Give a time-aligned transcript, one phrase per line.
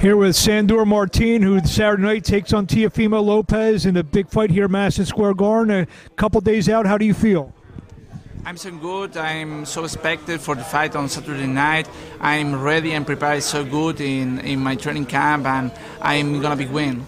[0.00, 4.48] Here with Sandor Martin, who Saturday night takes on Teofimo Lopez in a big fight
[4.48, 5.70] here at Madison Square Garden.
[5.82, 5.86] A
[6.16, 7.52] couple days out, how do you feel?
[8.46, 9.18] I'm so good.
[9.18, 11.86] I'm so expected for the fight on Saturday night.
[12.18, 15.70] I'm ready and prepared so good in, in my training camp, and
[16.00, 17.04] I'm gonna be win.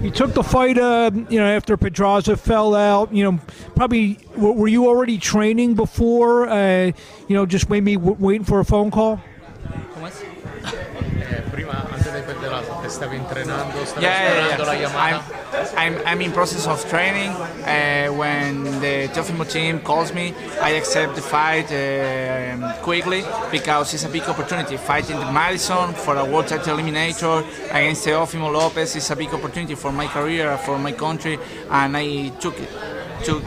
[0.00, 3.12] You took the fight, uh, you know, after Pedraza fell out.
[3.12, 3.40] You know,
[3.74, 6.48] probably were you already training before?
[6.48, 6.92] Uh,
[7.26, 9.20] you know, just maybe w- waiting for a phone call.
[12.34, 14.90] Prima, antes di stavi entrenando, stavi Yeah, yeah, esperando la yeah.
[14.96, 15.20] I'm,
[15.76, 17.30] I'm, I'm in process of training.
[17.30, 24.04] Uh, when the Teofimo team calls me, I accept the fight um quickly because it's
[24.04, 24.76] a big opportunity.
[24.76, 29.74] Fighting the Madison for a world title eliminator against Teofimo Lopez is a big opportunity
[29.74, 31.38] for my career, for my country,
[31.70, 32.68] and I took it.
[33.24, 33.42] Took,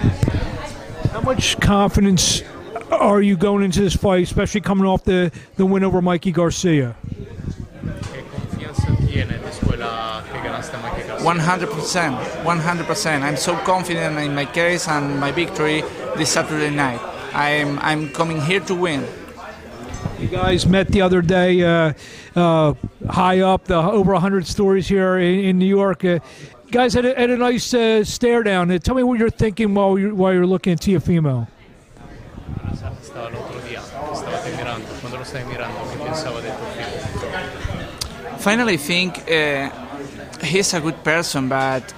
[1.12, 2.44] How much confidence
[2.92, 6.96] are you going into this fight, especially coming off the, the win over Mikey Garcia?
[9.26, 9.80] Che confianza tiene después
[10.44, 11.18] ganaste a Garcia?
[11.18, 13.24] 100%, 100%.
[13.24, 15.84] I'm so confident in my case and my victory
[16.16, 17.00] this Saturday night.
[17.34, 19.06] I'm, I'm coming here to win.
[20.20, 21.94] You guys met the other day uh,
[22.36, 22.74] uh,
[23.10, 26.06] high up, the over 100 stories here in, in New York.
[26.06, 26.20] Uh,
[26.72, 28.72] guys had a, had a nice uh, stare down.
[28.72, 31.48] Uh, tell me what you're thinking while you're, while you're looking at Teofimo.
[33.02, 34.88] Stava l'altro dia, stavate mirando.
[35.02, 37.03] Quando lo stai mirando, che pensava del tuo film?
[38.44, 39.70] Finally, think uh,
[40.44, 41.94] he's a good person, but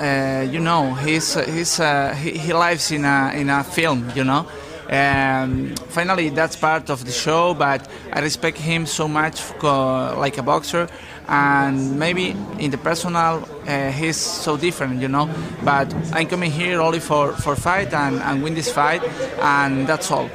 [0.00, 4.22] uh, you know, he's he's uh, he, he lives in a in a film, you
[4.22, 4.46] know.
[4.88, 10.42] Um, finally, that's part of the show, but I respect him so much like a
[10.44, 10.86] boxer,
[11.26, 15.28] and maybe in the personal, uh, he's so different, you know.
[15.64, 19.02] But I'm coming here only for for fight and, and win this fight,
[19.40, 20.30] and that's all.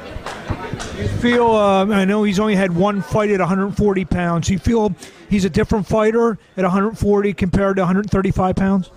[1.24, 4.50] Feel, uh, I know he's only had one fight at 140 pounds.
[4.50, 4.94] You feel
[5.30, 8.90] he's a different fighter at 140 compared to 135 pounds?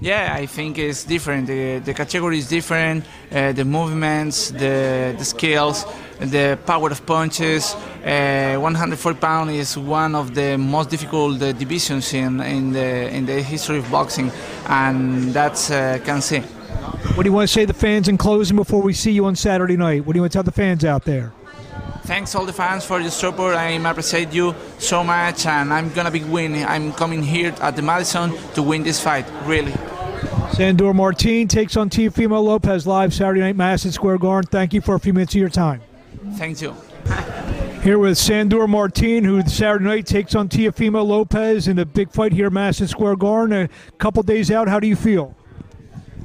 [0.00, 1.46] Yeah, I think it's different.
[1.46, 3.04] The, the category is different.
[3.30, 5.84] Uh, the movements, the, the skills,
[6.18, 7.76] the power of punches.
[8.04, 13.24] Uh, 140 pound is one of the most difficult uh, divisions in, in the in
[13.24, 14.32] the history of boxing,
[14.66, 16.40] and that's uh, can see.
[17.14, 19.26] What do you want to say to the fans in closing before we see you
[19.26, 20.04] on Saturday night?
[20.04, 21.32] What do you want to tell the fans out there?
[22.06, 23.56] Thanks all the fans for your support.
[23.56, 26.64] I appreciate you so much, and I'm gonna be winning.
[26.64, 29.26] I'm coming here at the Madison to win this fight.
[29.44, 29.74] Really.
[30.52, 34.48] Sandor Martin takes on Teofimo Lopez live Saturday night, Madison Square Garden.
[34.50, 35.82] Thank you for a few minutes of your time.
[36.36, 36.74] Thank you.
[37.82, 42.32] Here with Sandor Martin, who Saturday night takes on Teofimo Lopez in a big fight
[42.32, 43.52] here at Madison Square Garden.
[43.52, 43.68] A
[43.98, 45.35] couple days out, how do you feel?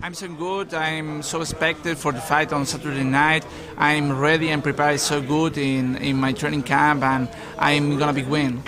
[0.03, 0.73] I'm so good.
[0.73, 3.45] I'm so expected for the fight on Saturday night.
[3.77, 7.29] I'm ready and prepared so good in, in my training camp, and
[7.59, 8.63] I'm gonna be win.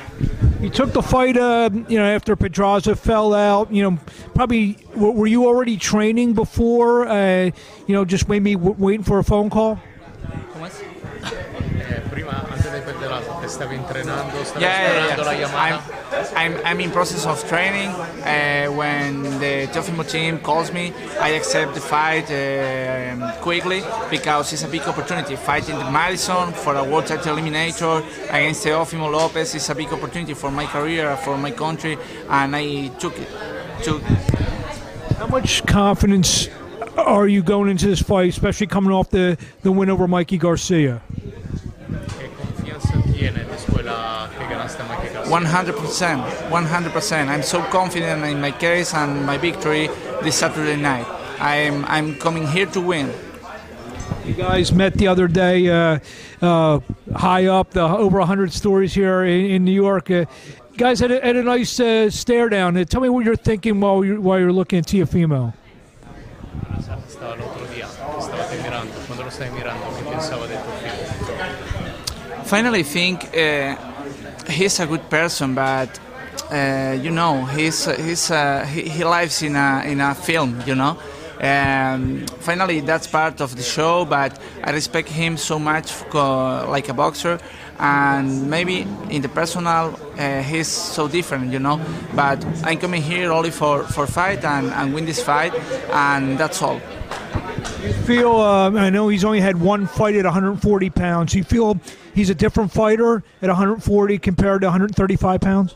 [0.61, 3.73] You took the fight, uh, you know, after Pedraza fell out.
[3.73, 3.99] You know,
[4.35, 7.07] probably were you already training before?
[7.07, 7.45] Uh,
[7.87, 9.79] you know, just maybe waiting for a phone call.
[13.23, 15.49] Di Pedraza, te stavi entrenando, stavi Yeah, yeah, esperando la yeah.
[15.55, 15.79] I'm,
[16.35, 17.89] I'm, I'm in process of training.
[17.89, 24.63] Uh, when the Teofimo team calls me, I accept the fight um quickly because it's
[24.63, 25.35] a big opportunity.
[25.35, 30.33] Fighting the Madison for a world title eliminator against Teofimo Lopez is a big opportunity
[30.33, 31.97] for my career, for my country,
[32.29, 33.27] and I took it.
[33.83, 34.01] Took,
[35.17, 36.47] How much confidence
[36.97, 41.01] are you going into this fight, especially coming off the, the win over Mikey Garcia?
[44.77, 47.29] La che ganaste a 100%, 100%.
[47.29, 49.89] I'm so confident in my case and my victory
[50.21, 51.05] this Saturday night.
[51.39, 53.11] I'm, I'm coming here to win.
[54.25, 55.99] You guys met the other day uh,
[56.41, 56.79] uh,
[57.13, 60.09] high up, the over 100 stories here in, in New York.
[60.09, 60.25] Uh,
[60.77, 62.77] guys had a, had a nice uh, stare down.
[62.77, 65.53] Uh, tell me what you're thinking while you're, while you're looking at Teofimo.
[67.07, 68.93] Stava l'altro dia, stavate mirando.
[69.05, 72.43] Quando lo stai mirando, che pensava del tuo film?
[72.43, 73.75] Finally, I think uh,
[74.47, 75.99] he's a good person, but
[76.51, 80.75] uh, you know, he's he's uh, he, he lives in a in a film, you
[80.75, 80.97] know.
[81.41, 86.93] Um, finally, that's part of the show, but I respect him so much like a
[86.93, 87.37] boxer,
[87.79, 91.81] and maybe in the personal, uh, he's so different, you know.
[92.15, 95.53] But I'm coming here only for for fight and, and win this fight,
[95.91, 96.79] and that's all.
[97.81, 101.33] You feel, uh, I know he's only had one fight at 140 pounds.
[101.33, 101.79] You feel
[102.13, 105.75] he's a different fighter at 140 compared to 135 pounds?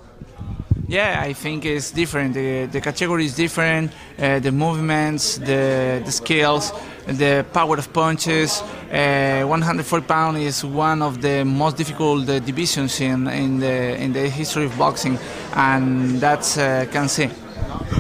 [0.88, 2.34] Yeah, I think it's different.
[2.34, 3.92] The, the category is different.
[4.18, 6.72] Uh, the movements, the the skills,
[7.06, 8.62] the power of punches.
[8.90, 14.14] Uh, 140 pound is one of the most difficult uh, divisions in, in the in
[14.14, 15.20] the history of boxing,
[15.56, 17.30] and that's uh, can see.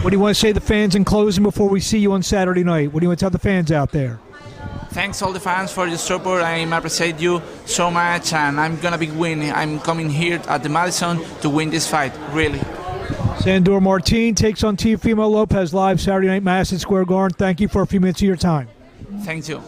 [0.01, 2.13] What do you want to say to the fans in closing before we see you
[2.13, 2.93] on Saturday night?
[2.93, 4.19] What do you want to tell the fans out there?
[4.91, 6.43] Thanks all the fans for your support.
[6.43, 9.51] I appreciate you so much, and I'm gonna be winning.
[9.51, 12.13] I'm coming here at the Madison to win this fight.
[12.31, 12.61] Really.
[13.39, 17.35] Sandor Martin takes on Teofimo Lopez live Saturday night, Madison Square Garden.
[17.37, 18.69] Thank you for a few minutes of your time.
[19.23, 19.61] Thank you.